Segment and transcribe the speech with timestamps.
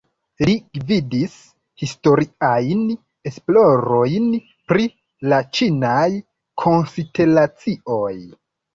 [0.47, 1.35] Li gvidis
[1.81, 2.81] historiajn
[3.33, 4.27] esplorojn
[4.73, 4.91] pri
[5.31, 6.05] la ĉinaj
[6.67, 8.15] konstelacioj.